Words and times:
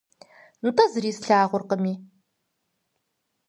НтӀэ 0.65 0.85
зыри 0.91 1.11
слъагъуркъыми! 1.19 1.93